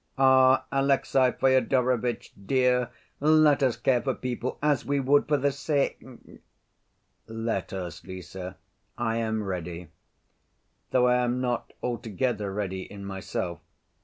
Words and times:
"Ah, 0.17 0.65
Alexey 0.71 1.31
Fyodorovitch, 1.33 2.33
dear, 2.47 2.89
let 3.19 3.61
us 3.61 3.77
care 3.77 4.01
for 4.01 4.15
people 4.15 4.57
as 4.59 4.83
we 4.83 4.99
would 4.99 5.27
for 5.27 5.37
the 5.37 5.51
sick!" 5.51 6.03
"Let 7.27 7.71
us, 7.71 8.03
Lise; 8.03 8.35
I 8.97 9.17
am 9.17 9.43
ready. 9.43 9.89
Though 10.89 11.05
I 11.07 11.17
am 11.17 11.39
not 11.39 11.73
altogether 11.83 12.51
ready 12.51 12.81
in 12.81 13.05
myself. 13.05 13.59